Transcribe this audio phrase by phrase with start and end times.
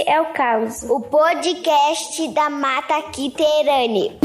[0.00, 4.18] Esse é o Caos, o podcast da Mata Quiterane.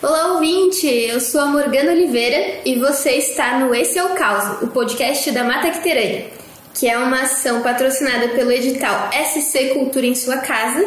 [0.00, 0.86] Olá, ouvinte!
[0.86, 5.28] Eu sou a Morgana Oliveira e você está no Esse é o Caos, o podcast
[5.32, 6.26] da Mata Quiterane,
[6.72, 10.86] que é uma ação patrocinada pelo edital SC Cultura em Sua Casa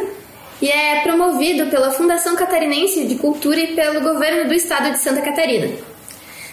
[0.62, 5.21] e é promovido pela Fundação Catarinense de Cultura e pelo governo do estado de Santa
[5.21, 5.76] Catarina.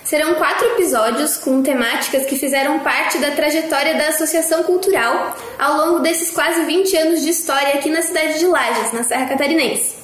[0.07, 5.99] Serão quatro episódios com temáticas que fizeram parte da trajetória da Associação Cultural ao longo
[5.99, 9.97] desses quase 20 anos de história aqui na cidade de Lages, na Serra Catarinense.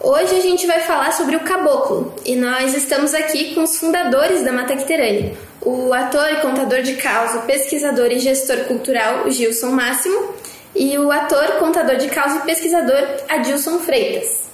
[0.00, 4.44] Hoje a gente vai falar sobre o caboclo e nós estamos aqui com os fundadores
[4.44, 10.32] da Mata Quiterane, o ator e contador de causa, pesquisador e gestor cultural Gilson Máximo
[10.76, 14.47] e o ator, contador de causa e pesquisador Adilson Freitas.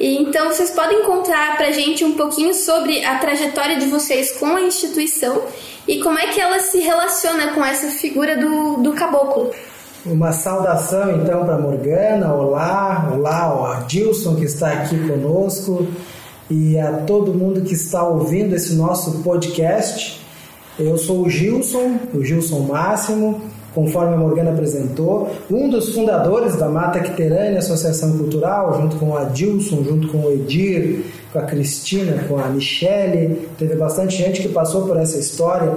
[0.00, 4.62] Então vocês podem contar pra gente um pouquinho sobre a trajetória de vocês com a
[4.62, 5.42] instituição
[5.88, 9.50] e como é que ela se relaciona com essa figura do, do caboclo.
[10.06, 15.88] Uma saudação então para Morgana, olá, olá ao Adilson que está aqui conosco
[16.48, 20.24] e a todo mundo que está ouvindo esse nosso podcast.
[20.78, 23.42] Eu sou o Gilson, o Gilson Máximo,
[23.78, 29.16] conforme a Morgana apresentou, um dos fundadores da Mata Quiterânia Associação Cultural, junto com o
[29.16, 34.48] Adilson, junto com o Edir, com a Cristina, com a Michele, teve bastante gente que
[34.48, 35.76] passou por essa história.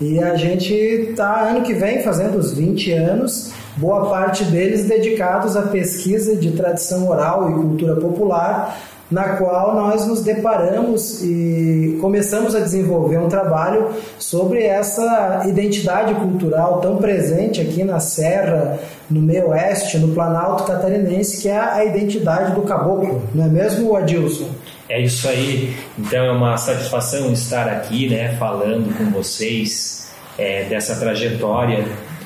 [0.00, 5.56] E a gente está ano que vem fazendo os 20 anos, boa parte deles dedicados
[5.56, 8.78] à pesquisa de tradição oral e cultura popular,
[9.12, 16.80] na qual nós nos deparamos e começamos a desenvolver um trabalho sobre essa identidade cultural
[16.80, 18.78] tão presente aqui na Serra,
[19.10, 23.94] no meio oeste, no Planalto Catarinense, que é a identidade do caboclo, não é mesmo,
[23.94, 24.48] Adilson?
[24.88, 25.76] É isso aí.
[25.98, 31.84] Então é uma satisfação estar aqui, né, falando com vocês é, dessa trajetória.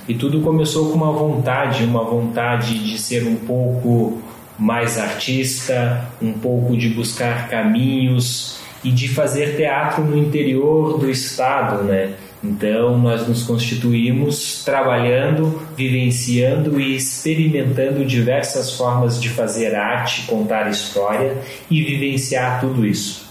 [0.09, 4.23] E tudo começou com uma vontade, uma vontade de ser um pouco
[4.59, 11.83] mais artista, um pouco de buscar caminhos e de fazer teatro no interior do estado,
[11.83, 12.15] né?
[12.43, 21.37] Então nós nos constituímos trabalhando, vivenciando e experimentando diversas formas de fazer arte, contar história
[21.71, 23.27] e vivenciar tudo isso.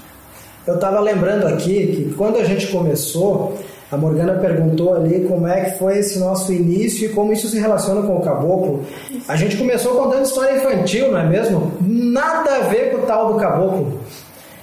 [0.67, 5.65] Eu estava lembrando aqui que quando a gente começou, a Morgana perguntou ali como é
[5.65, 8.83] que foi esse nosso início e como isso se relaciona com o caboclo.
[9.27, 11.71] A gente começou contando história infantil, não é mesmo?
[11.81, 14.01] Nada a ver com o tal do caboclo.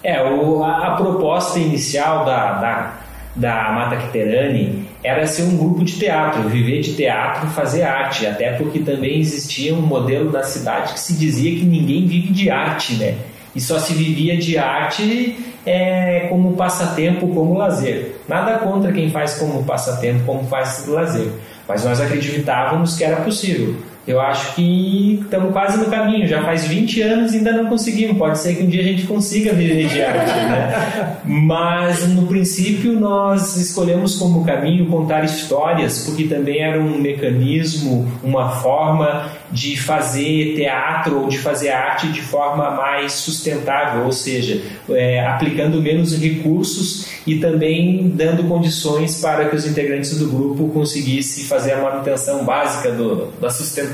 [0.02, 2.94] É, o, a, a, proposta inicial da, da,
[3.36, 8.52] da Mata Quiterani era ser um grupo de teatro, viver de teatro, fazer arte, até
[8.54, 12.94] porque também existia um modelo na cidade que se dizia que ninguém vive de arte,
[12.94, 13.14] né?
[13.54, 18.16] E só se vivia de arte é, como passatempo, como lazer.
[18.28, 21.30] Nada contra quem faz como passatempo, como faz lazer.
[21.68, 23.76] Mas nós acreditávamos que era possível.
[24.06, 28.18] Eu acho que estamos quase no caminho, já faz 20 anos e ainda não conseguimos.
[28.18, 31.16] Pode ser que um dia a gente consiga viver de arte, né?
[31.24, 38.50] Mas no princípio nós escolhemos como caminho contar histórias, porque também era um mecanismo, uma
[38.56, 44.60] forma de fazer teatro ou de fazer arte de forma mais sustentável, ou seja,
[44.90, 51.44] é, aplicando menos recursos e também dando condições para que os integrantes do grupo conseguissem
[51.44, 53.91] fazer a manutenção básica do, da sustentabilidade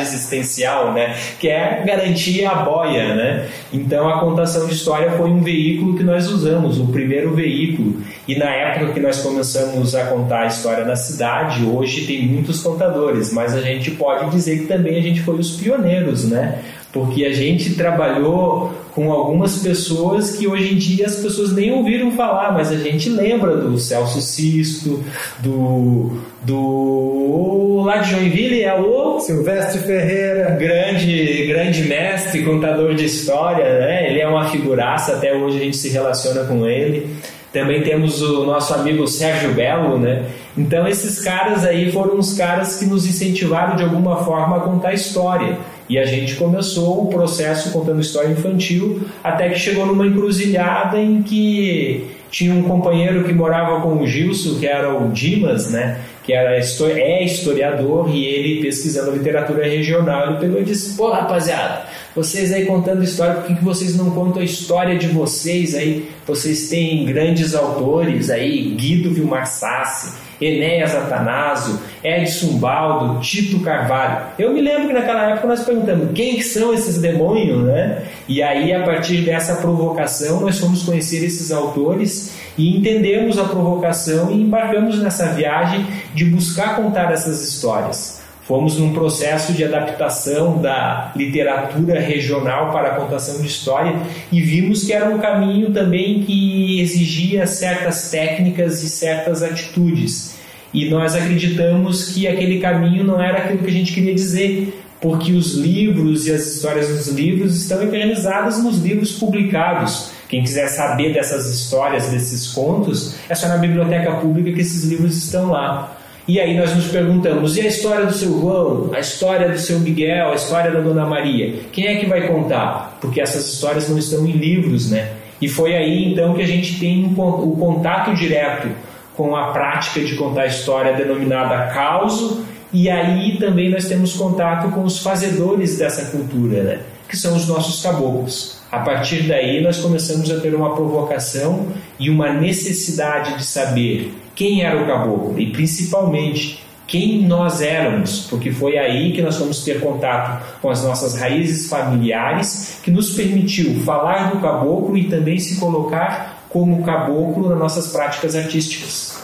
[0.00, 1.16] existencial, né?
[1.38, 3.14] que é garantir a boia.
[3.14, 3.48] Né?
[3.72, 8.00] Então a contação de história foi um veículo que nós usamos, o primeiro veículo.
[8.26, 12.62] E na época que nós começamos a contar a história na cidade, hoje tem muitos
[12.62, 16.60] contadores, mas a gente pode dizer que também a gente foi os pioneiros, né?
[16.96, 22.10] Porque a gente trabalhou com algumas pessoas que hoje em dia as pessoas nem ouviram
[22.12, 25.04] falar, mas a gente lembra do Celso Sisto,
[25.40, 33.78] do, do lá de Joinville é o Silvestre Ferreira, grande grande mestre, contador de história,
[33.78, 34.08] né?
[34.08, 37.14] Ele é uma figuraça, até hoje a gente se relaciona com ele.
[37.52, 40.24] Também temos o nosso amigo Sérgio Belo, né?
[40.56, 44.94] Então esses caras aí foram os caras que nos incentivaram de alguma forma a contar
[44.94, 45.58] história.
[45.88, 51.22] E a gente começou o processo contando história infantil, até que chegou numa encruzilhada em
[51.22, 56.00] que tinha um companheiro que morava com o Gilson, que era o Dimas, né?
[56.26, 61.84] que era, é historiador e ele pesquisando literatura regional, ele pegou e disse: Pô, rapaziada,
[62.16, 66.10] vocês aí contando história, por que, que vocês não contam a história de vocês aí?
[66.26, 74.26] Vocês têm grandes autores aí, Guido Vilmar Sassi, Enéas Atanásio, Edson Baldo, Tito Carvalho.
[74.38, 78.02] Eu me lembro que naquela época nós perguntamos quem são esses demônios, né?
[78.28, 84.30] E aí, a partir dessa provocação, nós fomos conhecer esses autores E entendemos a provocação
[84.30, 88.15] e embarcamos nessa viagem de buscar contar essas histórias.
[88.46, 94.00] Fomos num processo de adaptação da literatura regional para a contação de história
[94.30, 100.36] e vimos que era um caminho também que exigia certas técnicas e certas atitudes.
[100.72, 105.32] E nós acreditamos que aquele caminho não era aquilo que a gente queria dizer, porque
[105.32, 110.12] os livros e as histórias dos livros estão eternizadas nos livros publicados.
[110.28, 115.16] Quem quiser saber dessas histórias, desses contos, é só na biblioteca pública que esses livros
[115.16, 115.96] estão lá.
[116.28, 119.78] E aí nós nos perguntamos: e a história do seu João, a história do seu
[119.78, 121.54] Miguel, a história da Dona Maria?
[121.72, 122.98] Quem é que vai contar?
[123.00, 125.12] Porque essas histórias não estão em livros, né?
[125.40, 128.68] E foi aí então que a gente tem o contato direto
[129.16, 134.70] com a prática de contar a história denominada causo, e aí também nós temos contato
[134.72, 136.80] com os fazedores dessa cultura, né?
[137.08, 138.58] que são os nossos caboclos.
[138.76, 141.68] A partir daí nós começamos a ter uma provocação
[141.98, 148.52] e uma necessidade de saber quem era o caboclo e principalmente quem nós éramos, porque
[148.52, 153.82] foi aí que nós fomos ter contato com as nossas raízes familiares, que nos permitiu
[153.82, 159.18] falar do caboclo e também se colocar como caboclo nas nossas práticas artísticas.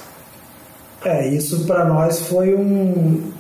[1.04, 3.30] É, isso para nós foi um,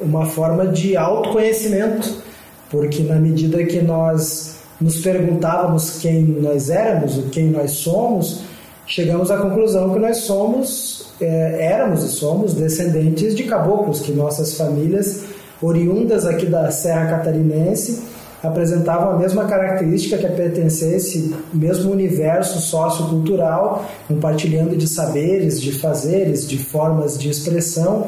[0.00, 2.22] uma forma de autoconhecimento,
[2.70, 4.47] porque na medida que nós
[4.80, 8.42] nos perguntávamos quem nós éramos, quem nós somos,
[8.86, 14.54] chegamos à conclusão que nós somos é, éramos e somos descendentes de caboclos, que nossas
[14.56, 15.24] famílias,
[15.60, 18.02] oriundas aqui da Serra Catarinense,
[18.42, 25.60] apresentavam a mesma característica que é pertencer a esse mesmo universo sociocultural, compartilhando de saberes,
[25.60, 28.06] de fazeres, de formas de expressão.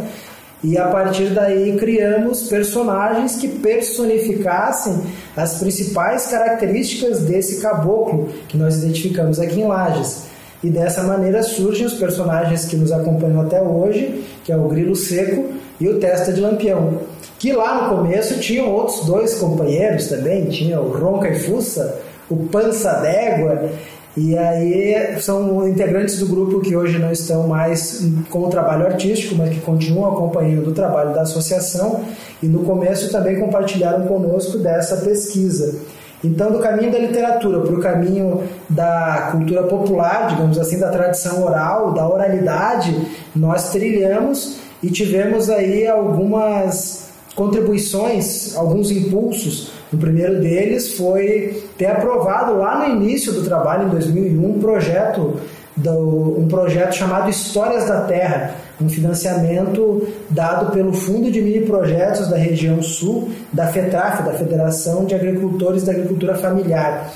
[0.62, 5.00] E a partir daí criamos personagens que personificassem
[5.34, 10.24] as principais características desse caboclo que nós identificamos aqui em Lages.
[10.62, 14.94] E dessa maneira surgem os personagens que nos acompanham até hoje, que é o Grilo
[14.94, 15.46] Seco
[15.80, 16.98] e o Testa de Lampião.
[17.38, 21.98] Que lá no começo tinham outros dois companheiros também, tinha o Ronca e Fuça,
[22.28, 23.70] o Pança d'Égua,
[24.16, 29.36] e aí são integrantes do grupo que hoje não estão mais com o trabalho artístico,
[29.36, 32.00] mas que continuam acompanhando o trabalho da associação
[32.42, 35.80] e no começo também compartilharam conosco dessa pesquisa.
[36.22, 41.42] Então, do caminho da literatura para o caminho da cultura popular, digamos assim, da tradição
[41.42, 42.94] oral, da oralidade,
[43.34, 49.72] nós trilhamos e tivemos aí algumas contribuições, alguns impulsos.
[49.92, 55.40] O primeiro deles foi ter aprovado lá no início do trabalho, em 2001, um projeto,
[55.76, 62.28] do, um projeto chamado Histórias da Terra, um financiamento dado pelo Fundo de Mini Projetos
[62.28, 67.10] da região sul, da FETRAF, da Federação de Agricultores da Agricultura Familiar.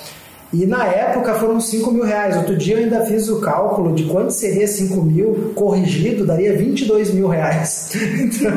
[0.55, 2.37] E na época foram 5 mil reais.
[2.37, 7.12] Outro dia eu ainda fiz o cálculo de quanto seria 5 mil corrigido, daria 22
[7.12, 7.91] mil reais.
[8.25, 8.51] Então,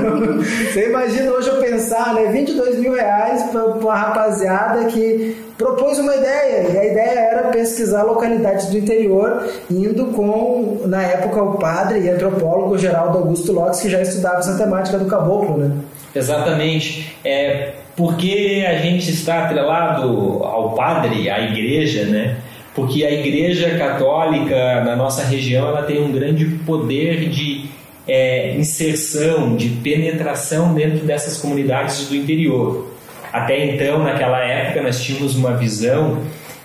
[0.72, 2.32] você imagina hoje eu pensar, né?
[2.32, 6.70] 22 mil reais para uma rapaziada que propôs uma ideia.
[6.70, 12.10] E a ideia era pesquisar localidades do interior, indo com, na época, o padre e
[12.10, 15.72] antropólogo Geraldo Augusto Lopes, que já estudava essa temática do caboclo, né?
[16.16, 17.16] Exatamente.
[17.24, 22.38] É, porque a gente está atrelado ao padre, à igreja, né?
[22.76, 27.66] Porque a igreja católica na nossa região ela tem um grande poder de
[28.08, 32.88] é, inserção, de penetração dentro dessas comunidades do interior.
[33.34, 36.22] Até então, naquela época, nós tínhamos uma visão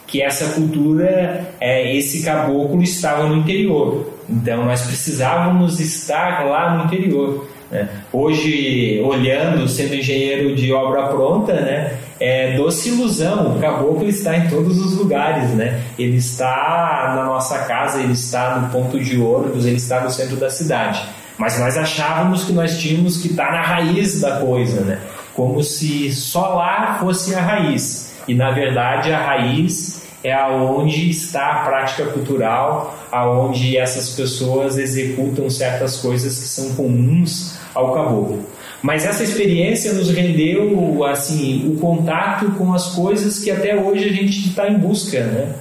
[0.07, 4.12] que essa cultura, é, esse caboclo estava no interior.
[4.29, 7.49] Então, nós precisávamos estar lá no interior.
[7.73, 7.88] Né?
[8.12, 14.47] Hoje, olhando, sendo engenheiro de obra pronta, né, é doce ilusão, o caboclo está em
[14.49, 15.81] todos os lugares, né?
[15.99, 20.37] Ele está na nossa casa, ele está no ponto de ônibus, ele está no centro
[20.37, 21.02] da cidade.
[21.38, 24.99] Mas nós achávamos que nós tínhamos que estar na raiz da coisa, né?
[25.35, 28.12] Como se só lá fosse a raiz.
[28.29, 35.50] E na verdade a raiz é aonde está a prática cultural, aonde essas pessoas executam
[35.50, 38.45] certas coisas que são comuns ao caboclo.
[38.81, 44.12] Mas essa experiência nos rendeu assim o contato com as coisas que até hoje a
[44.12, 45.55] gente está em busca, né?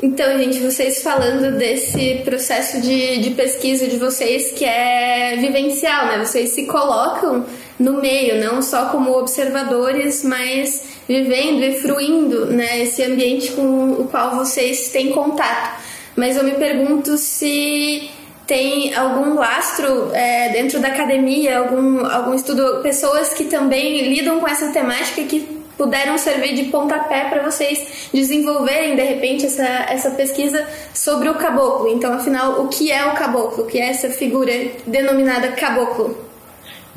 [0.00, 6.24] Então, gente, vocês falando desse processo de, de pesquisa de vocês que é vivencial, né?
[6.24, 7.44] Vocês se colocam
[7.80, 14.08] no meio, não só como observadores, mas vivendo e fruindo né, esse ambiente com o
[14.08, 15.80] qual vocês têm contato.
[16.14, 18.10] Mas eu me pergunto se
[18.46, 24.48] tem algum lastro é, dentro da academia, algum, algum estudo, pessoas que também lidam com
[24.48, 30.66] essa temática que puderam servir de pontapé para vocês desenvolverem de repente essa, essa pesquisa
[30.92, 31.88] sobre o caboclo.
[31.88, 33.64] Então, afinal, o que é o caboclo?
[33.64, 34.52] O que é essa figura
[34.86, 36.27] denominada caboclo?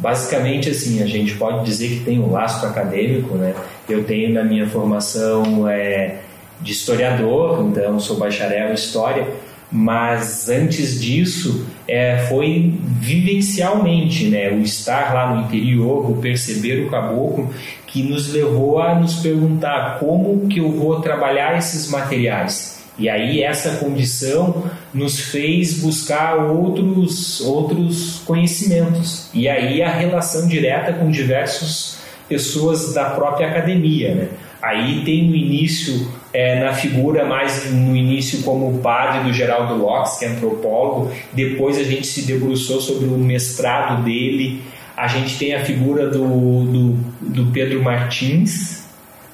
[0.01, 3.53] Basicamente, assim, a gente pode dizer que tem um laço acadêmico, né?
[3.87, 6.15] Eu tenho na minha formação é,
[6.59, 9.27] de historiador, então sou bacharel em história,
[9.71, 14.49] mas antes disso é, foi vivencialmente, né?
[14.49, 17.53] O estar lá no interior, o perceber o caboclo,
[17.85, 23.41] que nos levou a nos perguntar como que eu vou trabalhar esses materiais e aí
[23.41, 24.63] essa condição
[24.93, 29.29] nos fez buscar outros outros conhecimentos.
[29.33, 34.29] E aí a relação direta com diversas pessoas da própria academia, né?
[34.61, 40.19] Aí tem no início, é, na figura mais no início como padre do Geraldo Locke,
[40.19, 44.61] que é antropólogo, depois a gente se debruçou sobre o mestrado dele,
[44.95, 46.23] a gente tem a figura do,
[46.65, 46.89] do,
[47.21, 48.80] do Pedro Martins,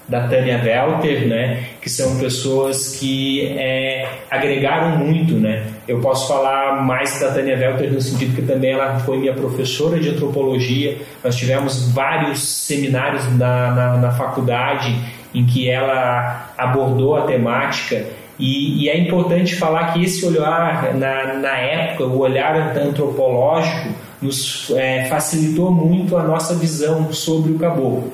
[0.07, 5.65] da Tânia Welter, né, que são pessoas que é, agregaram muito, né.
[5.87, 9.99] Eu posso falar mais da Tânia Welter no sentido que também ela foi minha professora
[9.99, 10.97] de antropologia.
[11.23, 14.95] Nós tivemos vários seminários na, na, na faculdade
[15.33, 18.05] em que ela abordou a temática
[18.39, 23.89] e, e, é importante falar que esse olhar, na, na época, o olhar antropológico,
[24.21, 28.11] nos é, facilitou muito a nossa visão sobre o caboclo.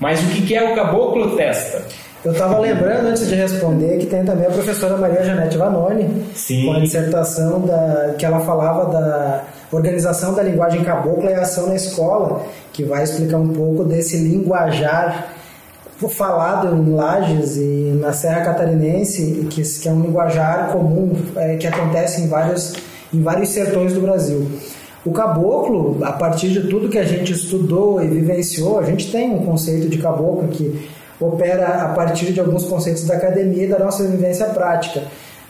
[0.00, 1.82] Mas o que é o caboclo testa?
[2.24, 6.66] Eu estava lembrando, antes de responder, que tem também a professora Maria Janete Vanoni, Sim.
[6.66, 11.76] com a dissertação da, que ela falava da organização da linguagem cabocla e ação na
[11.76, 12.42] escola,
[12.72, 15.28] que vai explicar um pouco desse linguajar
[16.08, 21.66] falado em Lages e na Serra Catarinense, que, que é um linguajar comum é, que
[21.66, 22.74] acontece em vários,
[23.12, 24.50] em vários sertões do Brasil.
[25.04, 29.30] O caboclo, a partir de tudo que a gente estudou e vivenciou, a gente tem
[29.30, 30.88] um conceito de caboclo que
[31.18, 35.02] opera a partir de alguns conceitos da academia e da nossa vivência prática.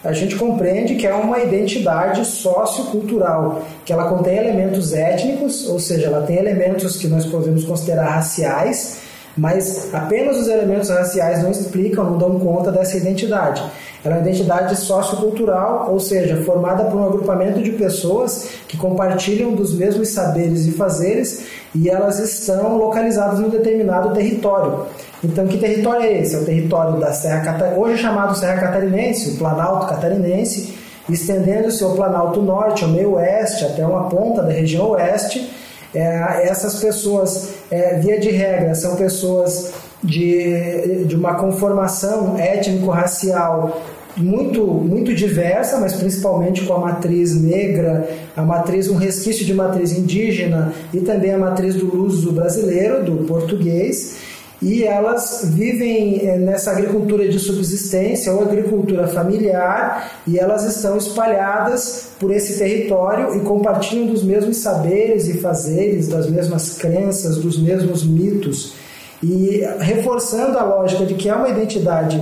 [0.03, 6.07] A gente compreende que é uma identidade sociocultural, que ela contém elementos étnicos, ou seja,
[6.07, 8.99] ela tem elementos que nós podemos considerar raciais,
[9.37, 13.63] mas apenas os elementos raciais não explicam, não dão conta dessa identidade.
[14.05, 19.53] Ela é uma identidade sociocultural, ou seja, formada por um agrupamento de pessoas que compartilham
[19.53, 21.45] dos mesmos saberes e fazeres
[21.75, 24.87] e elas estão localizadas em um determinado território.
[25.23, 26.35] Então, que território é esse?
[26.35, 30.75] É o território da Serra Catarinense, hoje chamado Serra Catarinense, o Planalto Catarinense,
[31.09, 35.51] estendendo-se ao Planalto Norte, ao meio oeste, até uma ponta da região oeste.
[35.93, 39.73] É, essas pessoas, é, via de regra, são pessoas
[40.03, 43.81] de, de uma conformação étnico-racial
[44.17, 49.93] muito, muito diversa, mas principalmente com a matriz negra, a matriz, um resquício de matriz
[49.93, 54.17] indígena e também a matriz do luso brasileiro, do português,
[54.63, 62.11] e elas vivem eh, nessa agricultura de subsistência ou agricultura familiar e elas estão espalhadas
[62.19, 68.05] por esse território e compartilham dos mesmos saberes e fazeres, das mesmas crenças, dos mesmos
[68.05, 68.75] mitos.
[69.23, 72.21] E reforçando a lógica de que é uma identidade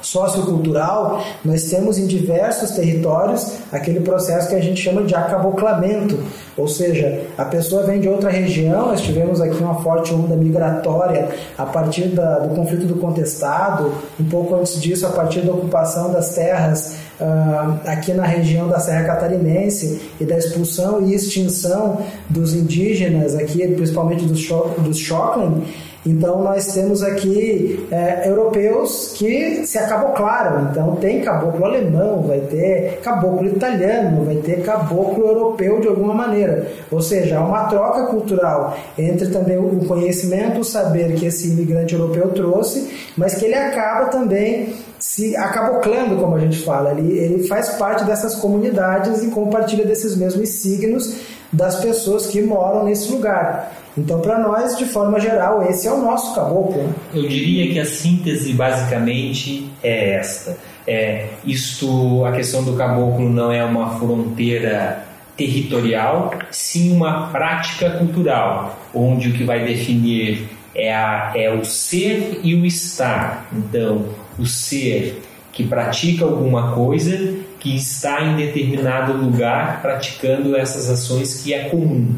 [0.00, 6.18] sociocultural, nós temos em diversos territórios aquele processo que a gente chama de acaboclamento,
[6.56, 11.28] ou seja, a pessoa vem de outra região, nós tivemos aqui uma forte onda migratória
[11.56, 16.12] a partir da, do conflito do contestado, um pouco antes disso, a partir da ocupação
[16.12, 22.54] das terras uh, aqui na região da Serra Catarinense e da expulsão e extinção dos
[22.54, 24.46] indígenas aqui, principalmente dos,
[24.78, 25.62] dos Shockland,
[26.10, 30.70] então nós temos aqui é, europeus que se acaboclaram.
[30.70, 36.66] Então tem caboclo alemão, vai ter caboclo italiano, vai ter caboclo europeu de alguma maneira.
[36.90, 41.94] Ou seja, há uma troca cultural entre também o conhecimento, o saber que esse imigrante
[41.94, 46.92] europeu trouxe, mas que ele acaba também se acaboclando, como a gente fala.
[46.92, 52.84] Ele, ele faz parte dessas comunidades e compartilha desses mesmos signos das pessoas que moram
[52.84, 53.74] nesse lugar.
[53.96, 56.94] Então, para nós, de forma geral, esse é o nosso caboclo.
[57.12, 60.56] Eu diria que a síntese basicamente é esta.
[60.86, 65.04] É, isto, a questão do caboclo não é uma fronteira
[65.36, 72.40] territorial, sim uma prática cultural, onde o que vai definir é, a, é o ser
[72.42, 73.48] e o estar.
[73.52, 74.06] Então,
[74.38, 81.52] o ser que pratica alguma coisa, que está em determinado lugar praticando essas ações que
[81.52, 82.14] é comum.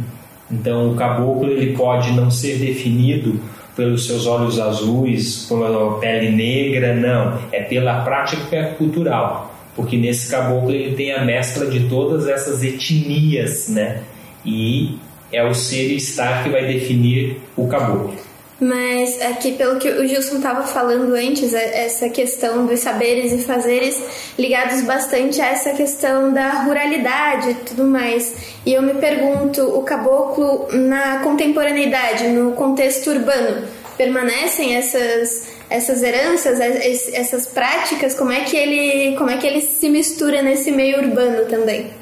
[0.50, 3.40] Então, o caboclo ele pode não ser definido
[3.76, 7.40] pelos seus olhos azuis, pela pele negra, não.
[7.52, 13.68] É pela prática cultural, porque nesse caboclo ele tem a mescla de todas essas etnias,
[13.68, 14.02] né?
[14.44, 14.98] E
[15.32, 18.29] é o ser e estar que vai definir o caboclo.
[18.60, 23.38] Mas aqui, pelo que o Gilson estava falando antes, é, essa questão dos saberes e
[23.38, 23.98] fazeres
[24.38, 28.34] ligados bastante a essa questão da ruralidade e tudo mais.
[28.66, 36.58] E eu me pergunto, o caboclo na contemporaneidade, no contexto urbano, permanecem essas essas heranças,
[36.58, 41.46] essas práticas, como é que ele, como é que ele se mistura nesse meio urbano
[41.46, 41.99] também?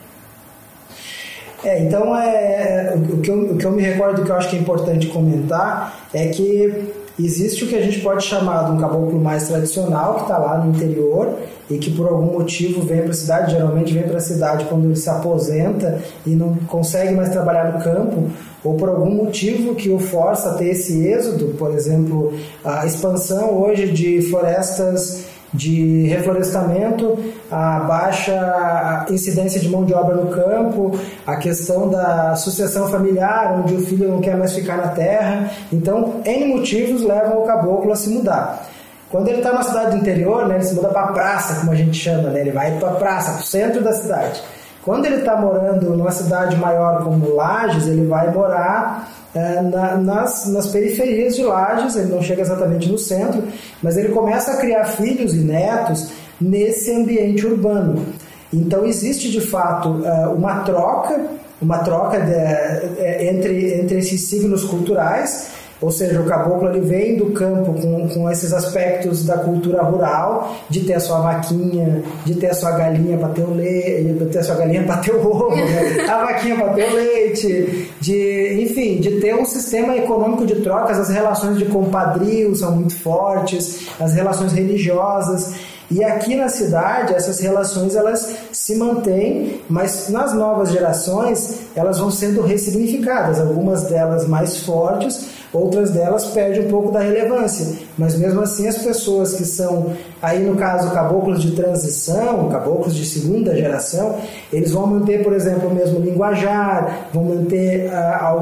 [1.64, 4.56] É, então é, o, que eu, o que eu me recordo que eu acho que
[4.56, 9.18] é importante comentar é que existe o que a gente pode chamar de um caboclo
[9.18, 11.36] mais tradicional, que está lá no interior
[11.68, 14.84] e que por algum motivo vem para a cidade, geralmente vem para a cidade quando
[14.84, 18.30] ele se aposenta e não consegue mais trabalhar no campo,
[18.62, 22.32] ou por algum motivo que o força a ter esse êxodo, por exemplo,
[22.64, 27.18] a expansão hoje de florestas de reflorestamento,
[27.50, 33.74] a baixa incidência de mão de obra no campo, a questão da sucessão familiar, onde
[33.74, 35.50] o filho não quer mais ficar na terra.
[35.72, 38.66] Então, N motivos levam o caboclo a se mudar.
[39.10, 41.72] Quando ele está na cidade do interior, né, ele se muda para a praça, como
[41.72, 44.42] a gente chama, né, ele vai para a praça, para o centro da cidade.
[44.84, 50.46] Quando ele está morando numa cidade maior como Lages, ele vai morar é, na, nas,
[50.46, 53.42] nas periferias de Lages, ele não chega exatamente no centro,
[53.82, 58.06] mas ele começa a criar filhos e netos nesse ambiente urbano.
[58.52, 61.20] Então existe de fato é, uma troca,
[61.60, 67.16] uma troca de, é, entre, entre esses signos culturais ou seja, o caboclo ele vem
[67.16, 72.34] do campo com, com esses aspectos da cultura rural, de ter a sua vaquinha, de
[72.34, 75.14] ter a sua galinha para ter o leite, de ter a sua galinha para ter
[75.14, 76.04] o ovo, né?
[76.10, 80.98] a vaquinha para ter o leite, de, enfim, de ter um sistema econômico de trocas,
[80.98, 85.54] as relações de compadrio são muito fortes, as relações religiosas.
[85.90, 92.10] E aqui na cidade essas relações elas se mantêm, mas nas novas gerações elas vão
[92.10, 97.78] sendo ressignificadas, algumas delas mais fortes, outras delas perdem um pouco da relevância.
[97.96, 103.04] Mas mesmo assim, as pessoas que são, aí no caso, caboclos de transição, caboclos de
[103.04, 104.16] segunda geração,
[104.52, 108.34] eles vão manter, por exemplo, o mesmo linguajar, vão manter ah,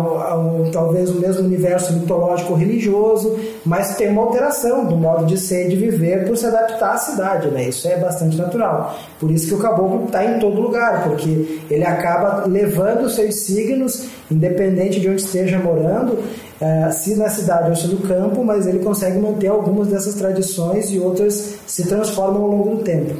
[0.73, 5.69] talvez o mesmo universo mitológico religioso, mas tem uma alteração do modo de ser e
[5.71, 7.69] de viver por se adaptar à cidade, né?
[7.69, 8.97] Isso é bastante natural.
[9.19, 14.09] Por isso que o caboclo está em todo lugar, porque ele acaba levando seus signos,
[14.31, 16.19] independente de onde esteja morando,
[16.61, 20.91] é, se na cidade ou se no campo, mas ele consegue manter algumas dessas tradições
[20.91, 23.15] e outras se transformam ao longo do tempo.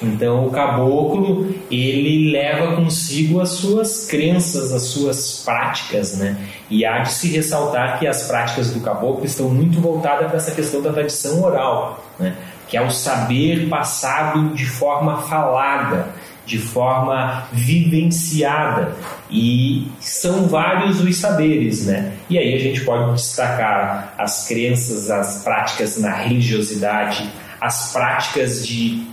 [0.00, 6.36] Então o caboclo ele leva consigo as suas crenças, as suas práticas, né?
[6.70, 10.50] E há de se ressaltar que as práticas do caboclo estão muito voltadas para essa
[10.52, 12.36] questão da tradição oral, né?
[12.68, 16.08] Que é o saber passado de forma falada,
[16.44, 18.96] de forma vivenciada
[19.30, 22.12] e são vários os saberes, né?
[22.28, 29.06] E aí a gente pode destacar as crenças, as práticas na religiosidade, as práticas de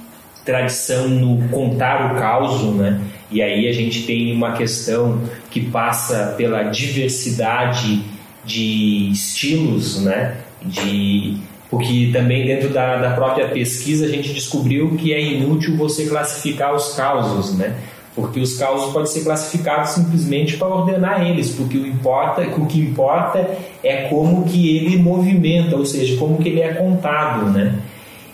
[0.43, 2.99] tradição no contar o caos, né?
[3.31, 8.01] E aí a gente tem uma questão que passa pela diversidade
[8.43, 10.37] de estilos, né?
[10.63, 11.37] De
[11.69, 16.75] porque também dentro da, da própria pesquisa a gente descobriu que é inútil você classificar
[16.75, 17.75] os causos, né?
[18.15, 22.79] Porque os causos podem ser classificados simplesmente para ordenar eles, porque o, importa, o que
[22.79, 23.47] importa
[23.83, 27.75] é como que ele movimenta, ou seja, como que ele é contado, né?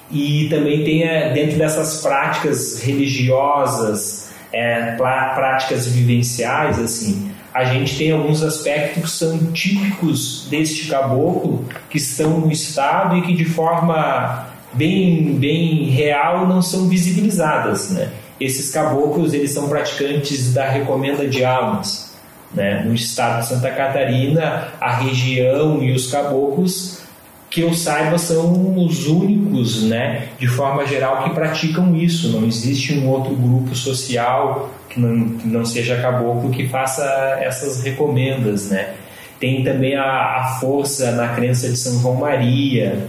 [0.10, 8.12] E também tem é, dentro dessas práticas religiosas, é, práticas vivenciais, assim, a gente tem
[8.12, 14.46] alguns aspectos que são típicos deste caboclo, que estão no estado e que de forma
[14.74, 17.92] bem, bem real não são visibilizadas.
[17.92, 18.12] Né?
[18.42, 22.14] Esses caboclos eles são praticantes da recomenda de almas.
[22.54, 22.84] Né?
[22.84, 27.06] No estado de Santa Catarina, a região e os caboclos
[27.50, 32.28] que eu saiba são os únicos, né, de forma geral, que praticam isso.
[32.28, 37.04] Não existe um outro grupo social que não, que não seja caboclo que faça
[37.42, 38.94] essas recomendas, né?
[39.40, 43.06] Tem também a, a força na crença de São João Maria.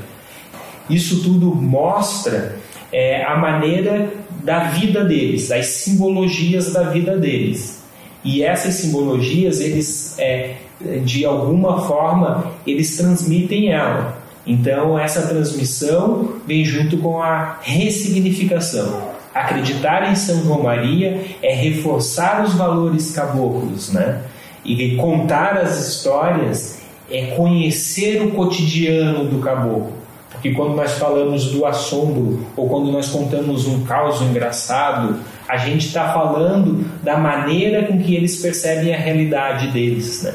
[0.90, 2.57] Isso tudo mostra
[2.92, 4.11] é, a maneira
[4.42, 7.85] da vida deles, as simbologias da vida deles.
[8.25, 10.57] E essas simbologias, eles, é,
[11.05, 14.20] de alguma forma, eles transmitem ela.
[14.44, 19.06] Então, essa transmissão vem junto com a ressignificação.
[19.37, 24.22] Acreditar em São João Maria é reforçar os valores caboclos, né?
[24.64, 29.92] E contar as histórias é conhecer o cotidiano do caboclo.
[30.31, 35.87] Porque quando nós falamos do assombro ou quando nós contamos um caos engraçado, a gente
[35.87, 40.33] está falando da maneira com que eles percebem a realidade deles, né?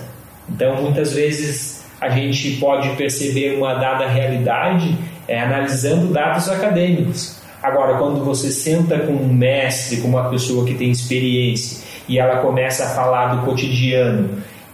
[0.48, 4.96] Então, muitas vezes a gente pode perceber uma dada realidade
[5.28, 7.41] é, analisando dados acadêmicos.
[7.62, 12.38] Agora, quando você senta com um mestre, com uma pessoa que tem experiência, e ela
[12.38, 14.30] começa a falar do cotidiano,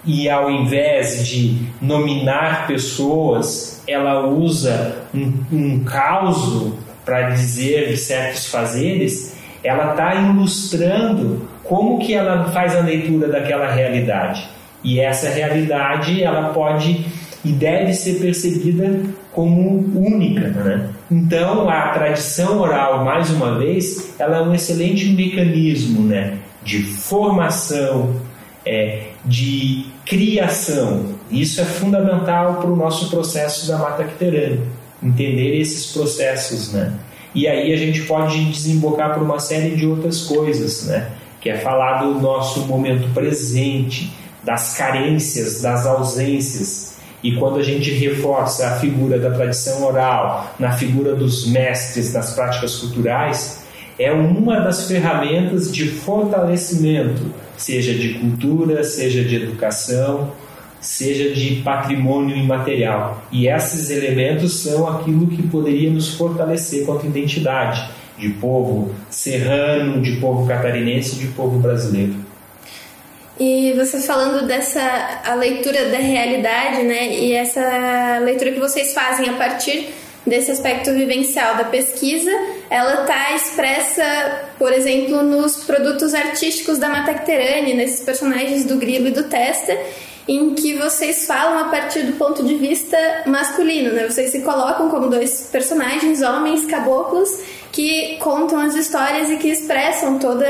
[0.06, 6.73] e ao invés de nominar pessoas, ela usa um, um caos
[7.04, 14.47] para dizer certos fazeres, ela está ilustrando como que ela faz a leitura daquela realidade.
[14.84, 17.06] E essa realidade ela pode
[17.43, 19.02] e deve ser percebida
[19.34, 20.41] como única.
[20.50, 20.89] Né?
[21.09, 26.37] Então, a tradição oral, mais uma vez, ela é um excelente mecanismo né?
[26.63, 28.13] de formação,
[28.65, 31.15] é, de criação.
[31.31, 34.61] Isso é fundamental para o nosso processo da Mata Quiterana,
[35.01, 36.73] entender esses processos.
[36.73, 36.93] Né?
[37.33, 41.09] E aí a gente pode desembocar por uma série de outras coisas, né?
[41.39, 44.11] que é falar do nosso momento presente,
[44.43, 46.87] das carências, das ausências,
[47.23, 52.34] e quando a gente reforça a figura da tradição oral na figura dos mestres das
[52.34, 53.63] práticas culturais,
[53.97, 60.32] é uma das ferramentas de fortalecimento, seja de cultura, seja de educação,
[60.80, 63.23] seja de patrimônio imaterial.
[63.32, 70.17] E esses elementos são aquilo que poderia nos fortalecer quanto identidade de povo serrano, de
[70.17, 72.26] povo catarinense, de povo brasileiro.
[73.39, 74.82] E vocês falando dessa
[75.23, 77.13] a leitura da realidade, né?
[77.13, 79.93] E essa leitura que vocês fazem a partir
[80.26, 82.32] desse aspecto vivencial da pesquisa,
[82.69, 84.04] ela está expressa,
[84.58, 89.78] por exemplo, nos produtos artísticos da Matacterane, nesses personagens do Grilo e do Testa,
[90.28, 92.97] em que vocês falam a partir do ponto de vista
[93.28, 94.10] masculino, né?
[94.10, 97.30] Vocês se colocam como dois personagens, homens caboclos,
[97.71, 100.47] que contam as histórias e que expressam toda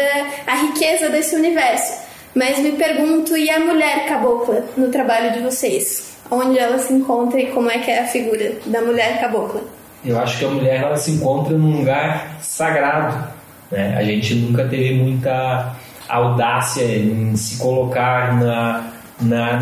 [0.47, 2.06] a riqueza desse universo.
[2.35, 6.17] Mas me pergunto, e a mulher cabocla no trabalho de vocês?
[6.29, 9.61] Onde ela se encontra e como é que é a figura da mulher cabocla?
[10.05, 13.27] Eu acho que a mulher ela se encontra num lugar sagrado.
[13.71, 13.95] Né?
[13.97, 15.75] A gente nunca teve muita
[16.07, 19.59] audácia em se colocar na, na,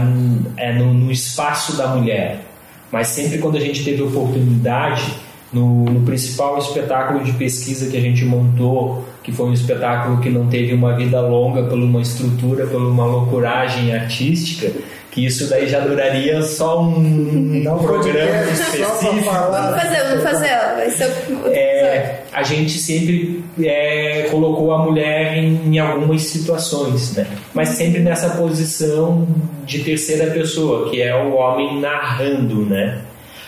[0.58, 2.40] é, no, no espaço da mulher.
[2.92, 5.16] Mas sempre quando a gente teve oportunidade,
[5.52, 10.30] no, no, principal espetáculo de pesquisa que a gente montou, que foi um espetáculo que
[10.30, 14.72] não teve uma vida longa por uma estrutura, por uma loucuragem artística,
[15.10, 17.00] que isso daí já duraria só um
[17.64, 19.02] não programa específico.
[19.02, 20.50] Vamos fazer, vamos fazer.
[21.44, 27.26] Ó, é, a gente sempre é, colocou a mulher em, em, algumas situações, né?
[27.52, 29.28] mas sempre nessa posição
[29.66, 33.02] de terceira pessoa, que é o homem narrando, né?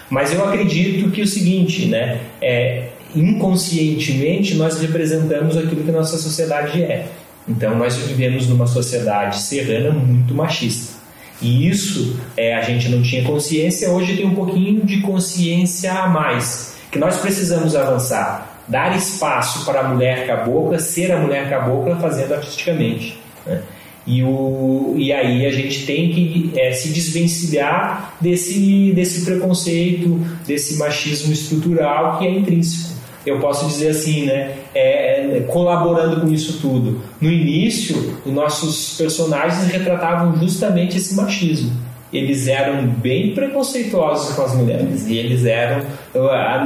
[0.09, 2.19] Mas eu acredito que o seguinte, né?
[2.41, 7.07] É, inconscientemente nós representamos aquilo que nossa sociedade é.
[7.47, 10.97] Então nós vivemos numa sociedade serrana muito machista.
[11.41, 16.07] E isso é, a gente não tinha consciência, hoje tem um pouquinho de consciência a
[16.07, 16.75] mais.
[16.91, 22.33] Que nós precisamos avançar, dar espaço para a mulher cabocla ser a mulher cabocla fazendo
[22.33, 23.19] artisticamente.
[23.45, 23.61] Né?
[24.05, 30.77] E, o, e aí a gente tem que é, se desvencilhar desse, desse preconceito, desse
[30.77, 32.96] machismo estrutural que é intrínseco.
[33.29, 34.53] Eu posso dizer assim, né?
[34.73, 37.01] É, é, colaborando com isso tudo.
[37.19, 44.55] No início, os nossos personagens retratavam justamente esse machismo eles eram bem preconceituosos com as
[44.55, 45.81] mulheres e eles eram,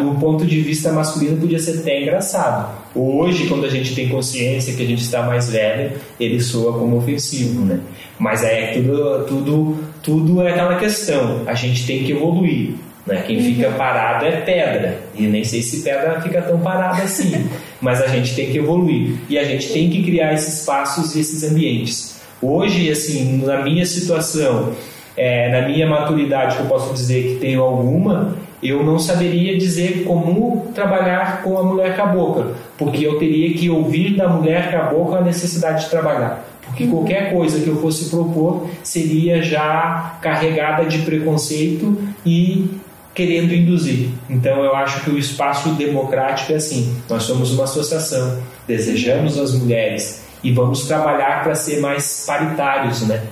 [0.03, 2.79] no ponto de vista masculino, podia ser até engraçado.
[2.93, 6.97] Hoje, quando a gente tem consciência que a gente está mais velho, ele soa como
[6.97, 7.79] ofensivo, né?
[8.19, 11.41] Mas é tudo, tudo, tudo é aquela questão.
[11.47, 12.75] A gente tem que evoluir.
[13.05, 13.23] Né?
[13.25, 13.73] Quem fica uhum.
[13.73, 14.99] parado é pedra.
[15.15, 17.49] E nem sei se pedra fica tão parada assim.
[17.81, 19.15] Mas a gente tem que evoluir.
[19.29, 22.21] E a gente tem que criar esses espaços e esses ambientes.
[22.41, 24.73] Hoje, assim, na minha situação,
[25.15, 30.03] é, na minha maturidade, que eu posso dizer que tenho alguma, eu não saberia dizer
[30.05, 35.21] como trabalhar com a mulher cabocla, porque eu teria que ouvir da mulher cabocla a
[35.21, 36.45] necessidade de trabalhar.
[36.63, 36.91] Porque uhum.
[36.91, 42.69] qualquer coisa que eu fosse propor seria já carregada de preconceito e
[43.13, 44.09] querendo induzir.
[44.29, 49.53] Então eu acho que o espaço democrático é assim: nós somos uma associação, desejamos as
[49.53, 53.23] mulheres e vamos trabalhar para ser mais paritários, né?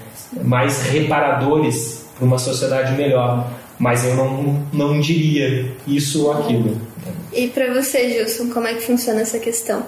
[0.44, 3.50] mais reparadores para uma sociedade melhor.
[3.78, 6.80] Mas eu não, não diria isso ou aquilo.
[7.32, 9.84] E para você, Gilson, como é que funciona essa questão?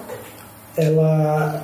[0.76, 1.62] Ela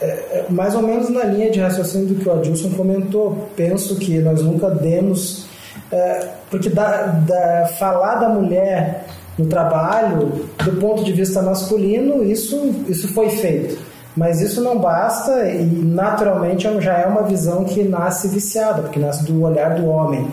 [0.00, 3.50] é, é mais ou menos na linha de raciocínio do que o Adilson comentou.
[3.54, 5.46] Penso que nós nunca demos.
[5.90, 9.06] É, porque da, da, falar da mulher
[9.38, 13.78] no trabalho, do ponto de vista masculino, isso, isso foi feito.
[14.16, 19.24] Mas isso não basta e naturalmente já é uma visão que nasce viciada, porque nasce
[19.24, 20.28] do olhar do homem.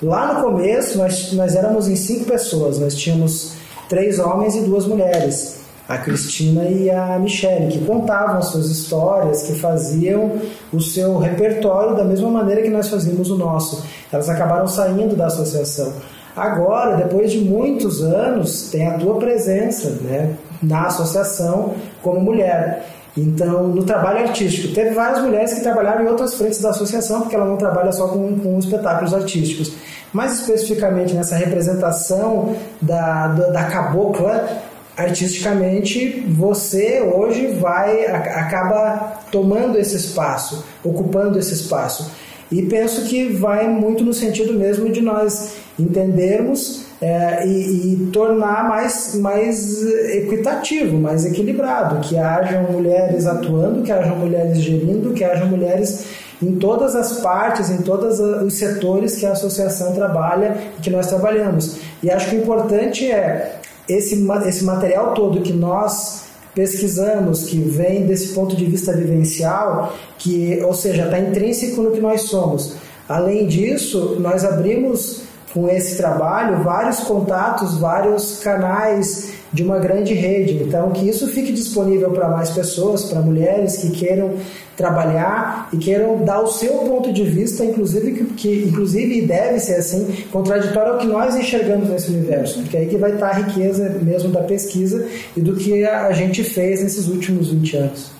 [0.00, 3.54] Lá no começo, nós, nós éramos em cinco pessoas, nós tínhamos
[3.88, 5.59] três homens e duas mulheres,
[5.90, 10.38] a Cristina e a Michelle, que contavam as suas histórias, que faziam
[10.72, 13.84] o seu repertório da mesma maneira que nós fazíamos o nosso.
[14.12, 15.92] Elas acabaram saindo da associação.
[16.36, 22.86] Agora, depois de muitos anos, tem a tua presença né, na associação como mulher.
[23.16, 27.34] Então, no trabalho artístico, teve várias mulheres que trabalharam em outras frentes da associação, porque
[27.34, 29.72] ela não trabalha só com, com espetáculos artísticos.
[30.12, 34.69] Mais especificamente nessa representação da, da, da cabocla,
[35.04, 42.10] artisticamente, você hoje vai acaba tomando esse espaço, ocupando esse espaço.
[42.50, 48.68] E penso que vai muito no sentido mesmo de nós entendermos é, e, e, tornar
[48.68, 49.82] mais, mais
[50.14, 56.04] equitativo, mais equilibrado, que hajam mulheres atuando, que hajam mulheres gerindo, que hajam mulheres
[56.42, 61.06] em todas as partes, em todos os setores que a associação trabalha e que nós
[61.06, 61.76] trabalhamos.
[62.02, 63.59] E acho que o importante é
[63.92, 66.24] esse, esse material todo que nós
[66.54, 72.00] pesquisamos, que vem desse ponto de vista vivencial, que, ou seja, está intrínseco no que
[72.00, 72.74] nós somos.
[73.08, 75.22] Além disso, nós abrimos
[75.52, 80.62] com esse trabalho vários contatos, vários canais de uma grande rede.
[80.62, 84.34] Então, que isso fique disponível para mais pessoas, para mulheres que queiram
[84.76, 89.74] trabalhar e queiram dar o seu ponto de vista, inclusive que, que inclusive deve ser
[89.74, 93.90] assim, contraditório ao que nós enxergamos nesse universo, porque aí que vai estar a riqueza
[94.00, 98.19] mesmo da pesquisa e do que a gente fez nesses últimos 20 anos.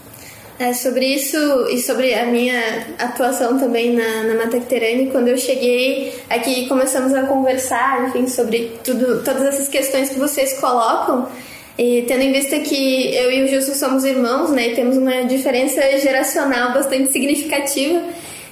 [0.60, 1.38] É, sobre isso
[1.70, 4.46] e sobre a minha atuação também na, na
[5.10, 10.52] quando eu cheguei aqui começamos a conversar, enfim, sobre tudo, todas essas questões que vocês
[10.60, 11.26] colocam,
[11.78, 15.24] e tendo em vista que eu e o Gilson somos irmãos, né, e temos uma
[15.24, 18.02] diferença geracional bastante significativa,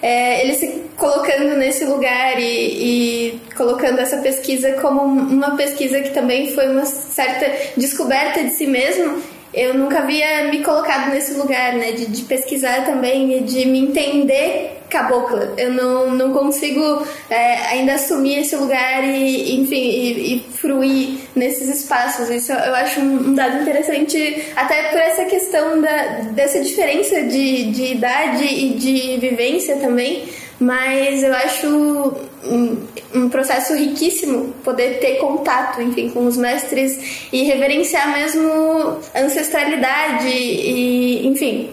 [0.01, 6.15] é, ele se colocando nesse lugar e, e, colocando essa pesquisa como uma pesquisa que
[6.15, 11.75] também foi uma certa descoberta de si mesmo eu nunca havia me colocado nesse lugar,
[11.75, 11.93] né?
[11.93, 15.55] De, de pesquisar também e de me entender cabocla.
[15.57, 21.69] Eu não, não consigo é, ainda assumir esse lugar e, enfim, e, e, fruir nesses
[21.69, 22.31] espaços.
[22.31, 27.85] Isso eu acho um, dado interessante, até por essa questão da, dessa diferença de, de
[27.93, 30.25] idade e de vivência também.
[30.61, 38.13] Mas eu acho um, processo riquíssimo poder ter contato, enfim, com os mestres e reverenciar
[38.13, 41.71] mesmo ancestralidade e, enfim.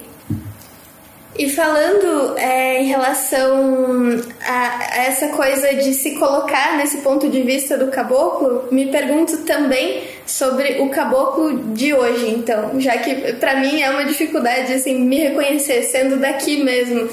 [1.37, 7.41] E falando é, em relação a, a essa coisa de se colocar nesse ponto de
[7.41, 13.59] vista do caboclo, me pergunto também sobre o caboclo de hoje, então, já que para
[13.59, 17.09] mim é uma dificuldade assim me reconhecer sendo daqui mesmo,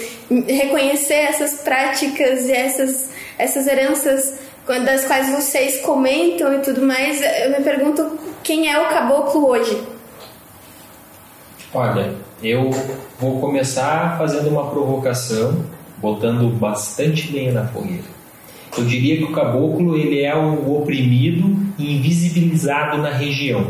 [0.47, 3.11] reconhecer essas práticas e essas
[3.43, 8.89] essas heranças das quais vocês comentam e tudo mais, eu me pergunto quem é o
[8.89, 9.83] caboclo hoje.
[11.75, 12.71] Olha, eu
[13.19, 15.65] vou começar fazendo uma provocação,
[15.99, 18.05] botando bastante lenha na fogueira.
[18.77, 23.67] Eu diria que o caboclo ele é o oprimido e invisibilizado na região,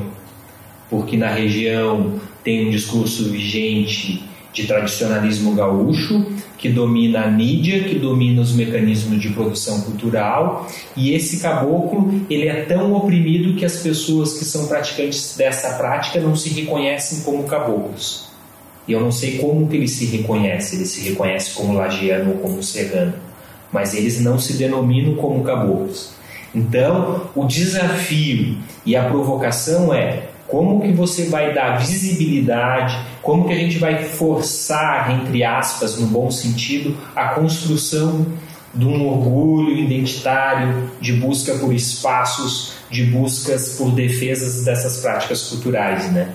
[0.90, 6.26] porque na região tem um discurso vigente de tradicionalismo gaúcho,
[6.58, 12.46] que domina a mídia, que domina os mecanismos de produção cultural, e esse caboclo, ele
[12.48, 17.44] é tão oprimido que as pessoas que são praticantes dessa prática não se reconhecem como
[17.44, 18.28] caboclos.
[18.86, 22.38] E eu não sei como que ele se reconhece, ele se reconhece como lagiano ou
[22.38, 23.14] como serrano,
[23.72, 26.10] mas eles não se denominam como caboclos.
[26.54, 33.52] Então, o desafio e a provocação é como que você vai dar visibilidade, como que
[33.52, 38.26] a gente vai forçar, entre aspas, no bom sentido, a construção
[38.74, 46.10] de um orgulho identitário, de busca por espaços, de buscas por defesas dessas práticas culturais,
[46.12, 46.28] né?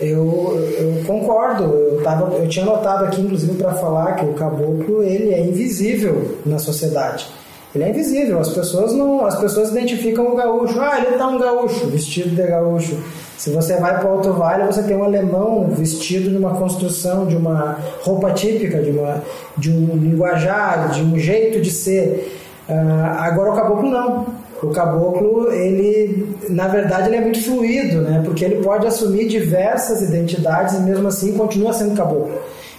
[0.00, 1.64] Eu, eu concordo.
[1.64, 6.38] Eu, tava, eu tinha notado aqui, inclusive, para falar que o caboclo ele é invisível
[6.44, 7.26] na sociedade.
[7.74, 8.38] Ele é invisível.
[8.40, 10.78] As pessoas não, as pessoas identificam o gaúcho.
[10.80, 12.98] Ah, ele tá um gaúcho, vestido de gaúcho.
[13.36, 17.26] Se você vai para o Alto Vale, você tem um alemão vestido de uma construção,
[17.26, 19.22] de uma roupa típica, de, uma,
[19.56, 22.32] de um linguajar, de um jeito de ser.
[22.68, 22.72] Uh,
[23.18, 24.26] agora o caboclo não.
[24.62, 28.22] O caboclo, ele, na verdade, ele é muito fluido, né?
[28.24, 32.32] Porque ele pode assumir diversas identidades e mesmo assim continua sendo caboclo.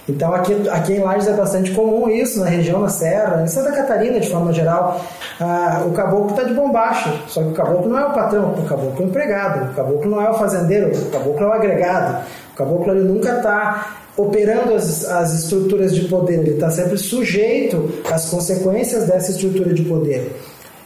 [0.08, 3.72] Então aqui, aqui em Lages é bastante comum isso, na região, na Serra, em Santa
[3.72, 5.04] Catarina de forma geral.
[5.38, 8.64] Ah, o caboclo está de bombacha, só que o caboclo não é o patrão, o
[8.64, 12.24] caboclo é o empregado, o caboclo não é o fazendeiro, o caboclo é o agregado.
[12.54, 17.90] O caboclo ele nunca está operando as, as estruturas de poder, ele está sempre sujeito
[18.10, 20.34] às consequências dessa estrutura de poder.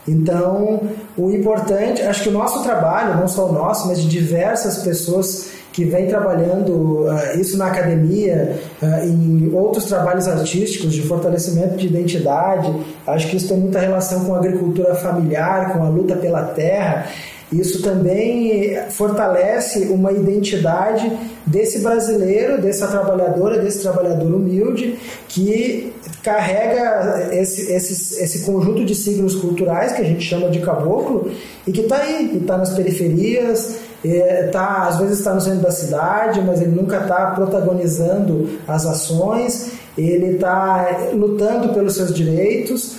[0.07, 0.81] Então,
[1.17, 5.47] o importante, acho que o nosso trabalho, não só o nosso, mas de diversas pessoas
[5.73, 11.87] que vêm trabalhando uh, isso na academia, uh, em outros trabalhos artísticos de fortalecimento de
[11.87, 12.71] identidade,
[13.07, 17.07] acho que isso tem muita relação com a agricultura familiar, com a luta pela terra.
[17.51, 21.11] Isso também fortalece uma identidade
[21.45, 29.35] desse brasileiro, dessa trabalhadora, desse trabalhador humilde que carrega esse, esse, esse conjunto de signos
[29.35, 31.31] culturais que a gente chama de caboclo
[31.67, 35.71] e que está aí, está nas periferias, é, tá, às vezes está no centro da
[35.71, 42.97] cidade, mas ele nunca está protagonizando as ações, ele está lutando pelos seus direitos.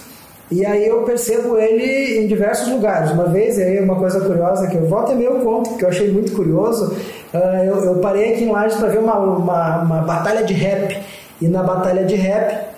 [0.51, 3.11] E aí eu percebo ele em diversos lugares.
[3.11, 6.11] Uma vez, aí uma coisa curiosa que eu volto é meu conto, que eu achei
[6.11, 6.95] muito curioso.
[7.33, 11.03] Uh, eu, eu, parei aqui em Lages para ver uma, uma, uma batalha de rap.
[11.40, 12.74] E na batalha de rap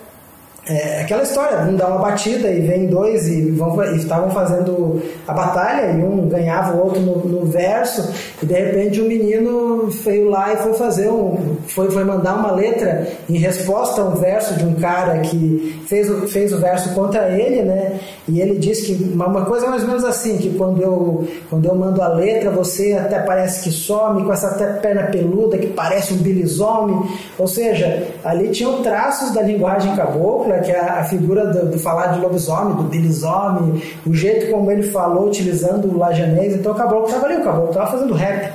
[0.69, 3.55] é aquela história, um dá uma batida e vem dois e
[3.95, 9.01] estavam fazendo a batalha e um ganhava o outro no, no, verso e de repente
[9.01, 14.01] um menino veio lá e foi fazer um foi, foi mandar uma letra em resposta
[14.01, 17.99] a um verso de um cara que fez, fez o verso contra ele, né?
[18.27, 21.65] E ele disse que uma, uma coisa mais ou menos assim, que quando eu quando
[21.65, 25.67] eu mando a letra você até parece que some com essa até perna peluda que
[25.67, 31.47] parece um bilisome, ou seja, ali tinham traços da linguagem cabocla que é a figura
[31.47, 36.55] do, do falar de lobisomem, do bilisome, o jeito como ele falou utilizando o lajanês.
[36.55, 38.53] Então o caboclo estava ali, o caboclo estava fazendo rap.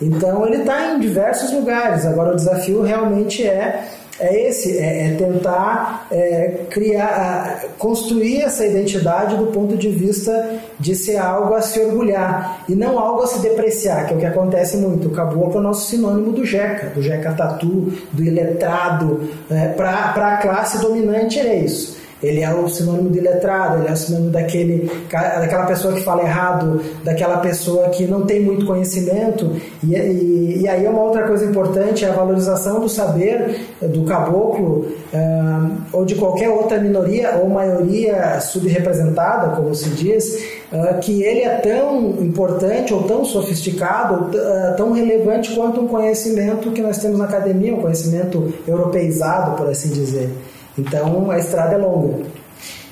[0.00, 2.04] Então ele está em diversos lugares.
[2.04, 3.84] Agora o desafio realmente é
[4.18, 10.94] é esse, é, é tentar é, criar, construir essa identidade do ponto de vista de
[10.94, 14.26] ser algo a se orgulhar e não algo a se depreciar, que é o que
[14.26, 15.08] acontece muito.
[15.08, 20.34] O caboclo é o nosso sinônimo do jeca, do jeca tatu, do iletrado, é, para
[20.34, 21.95] a classe dominante é isso.
[22.22, 26.22] Ele é o sinônimo de letrado, ele é o sinônimo daquele, daquela pessoa que fala
[26.22, 29.52] errado, daquela pessoa que não tem muito conhecimento.
[29.84, 34.04] E, e, e aí é uma outra coisa importante é a valorização do saber do
[34.04, 41.22] caboclo uh, ou de qualquer outra minoria ou maioria subrepresentada, como se diz, uh, que
[41.22, 46.98] ele é tão importante ou tão sofisticado, uh, tão relevante quanto um conhecimento que nós
[46.98, 50.30] temos na academia, um conhecimento europeizado, por assim dizer.
[50.78, 52.24] Então a estrada é longa.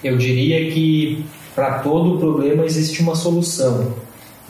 [0.03, 3.93] Eu diria que para todo problema existe uma solução.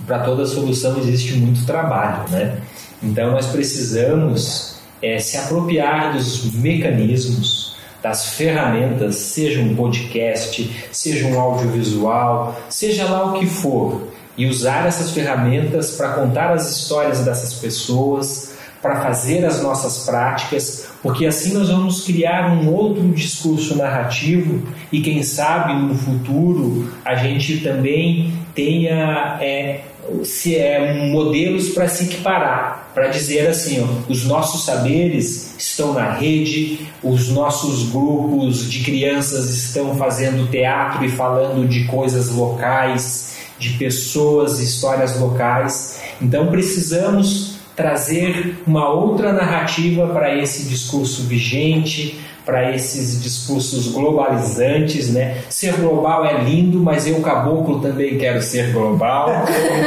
[0.06, 2.60] Para toda solução existe muito trabalho, né?
[3.02, 11.40] Então nós precisamos é, se apropriar dos mecanismos, das ferramentas, seja um podcast, seja um
[11.40, 17.54] audiovisual, seja lá o que for, e usar essas ferramentas para contar as histórias dessas
[17.54, 18.53] pessoas,
[18.84, 25.00] para fazer as nossas práticas, porque assim nós vamos criar um outro discurso narrativo e
[25.00, 29.80] quem sabe no futuro a gente também tenha é,
[30.22, 36.12] se é, modelos para se equiparar, para dizer assim, ó, os nossos saberes estão na
[36.12, 43.70] rede, os nossos grupos de crianças estão fazendo teatro e falando de coisas locais, de
[43.78, 46.00] pessoas, histórias locais.
[46.20, 47.43] Então precisamos
[47.76, 55.42] trazer uma outra narrativa para esse discurso vigente, para esses discursos globalizantes, né?
[55.48, 59.30] Ser global é lindo, mas eu caboclo também quero ser global.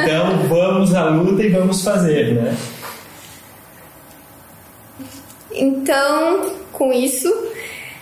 [0.02, 2.58] Então vamos à luta e vamos fazer, né?
[5.52, 7.32] Então, com isso,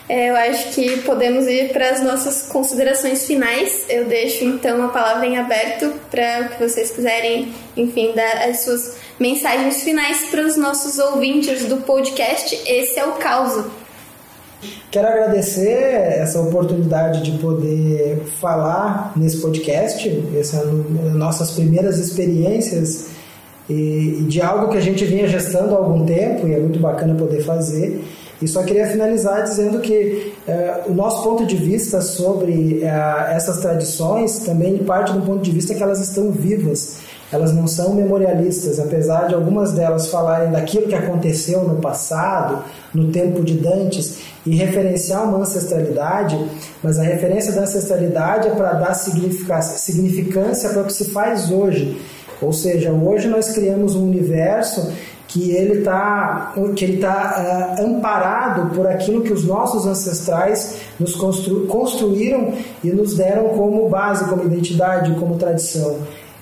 [0.08, 3.86] é, eu acho que podemos ir para as nossas considerações finais.
[3.90, 8.62] Eu deixo então a palavra em aberto para o que vocês quiserem, enfim, dar as
[8.62, 12.56] suas mensagens finais para os nossos ouvintes do podcast.
[12.66, 13.66] Esse é o Causo.
[14.92, 20.66] Quero agradecer essa oportunidade de poder falar nesse podcast, essas
[21.14, 23.08] nossas primeiras experiências
[23.70, 27.16] e de algo que a gente vinha gestando há algum tempo e é muito bacana
[27.16, 28.04] poder fazer.
[28.42, 33.60] E só queria finalizar dizendo que eh, o nosso ponto de vista sobre eh, essas
[33.60, 36.98] tradições também parte do ponto de vista que elas estão vivas.
[37.32, 42.64] Elas não são memorialistas, apesar de algumas delas falarem daquilo que aconteceu no passado,
[42.94, 46.38] no tempo de Dantes, e referenciar uma ancestralidade,
[46.84, 52.00] mas a referência da ancestralidade é para dar significância para o que se faz hoje.
[52.42, 54.92] Ou seja, hoje nós criamos um universo
[55.28, 61.16] que ele está que ele tá, uh, amparado por aquilo que os nossos ancestrais nos
[61.16, 62.54] constru, construíram
[62.84, 65.98] e nos deram como base, como identidade, como tradição.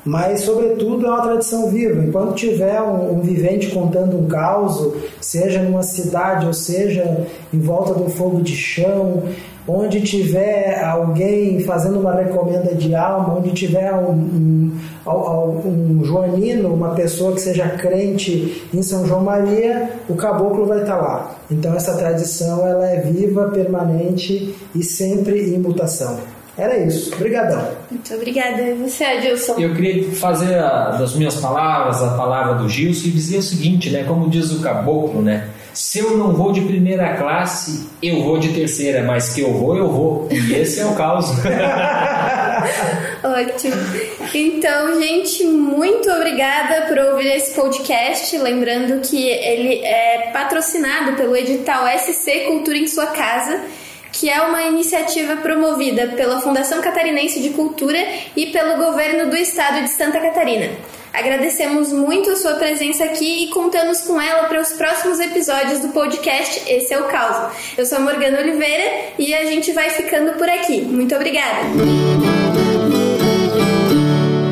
[0.06, 2.04] Mas sobretudo é uma tradição viva.
[2.04, 7.94] Enquanto tiver um, um, vivente contando um caos, seja numa cidade ou seja em volta
[7.94, 9.24] do fogo de chão,
[9.68, 14.72] onde tiver alguém fazendo uma recomenda de alma, onde tiver um, um,
[15.08, 20.98] um, joanino, uma pessoa que seja crente em São João Maria, o caboclo vai estar
[20.98, 21.36] lá.
[21.50, 26.33] Então essa tradição ela é viva, permanente e sempre em mutação.
[26.58, 27.14] Era isso.
[27.16, 27.68] Obrigadão.
[27.90, 28.62] Muito obrigada.
[28.62, 29.56] E você, Adilson?
[29.58, 33.90] Eu queria fazer a, das minhas palavras a palavra do Gilson e dizer o seguinte,
[33.90, 34.04] né?
[34.04, 35.50] Como diz o caboclo, né?
[35.74, 39.76] Se eu não vou de primeira classe, eu vou de terceira, mas que eu vou,
[39.76, 40.28] eu vou.
[40.32, 41.32] E esse é o caos.
[43.24, 43.76] Ótimo.
[44.34, 48.38] Então, gente, muito obrigada por ouvir esse podcast.
[48.38, 53.60] Lembrando que ele é patrocinado pelo edital SC Cultura em Sua Casa
[54.14, 57.98] que é uma iniciativa promovida pela Fundação Catarinense de Cultura
[58.38, 60.70] e pelo governo do estado de Santa Catarina.
[61.12, 65.90] Agradecemos muito a sua presença aqui e contamos com ela para os próximos episódios do
[65.90, 67.54] podcast Esse é o Caos.
[67.78, 70.82] Eu sou Morgana Oliveira e a gente vai ficando por aqui.
[70.82, 71.60] Muito obrigada!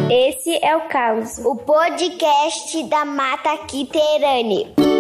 [0.09, 4.90] Esse é o Caos, o podcast da Mata Quiterane.